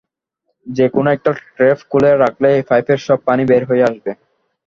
[0.67, 4.11] যে-কোনো একটা ট্র্যাপ খুলে রাখলেই পাইপের সব পানি বের হয়ে আসবে।